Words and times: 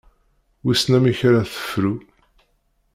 Wissen 0.63 0.91
amek 0.97 1.19
ara 1.27 1.49
tefru. 1.51 1.93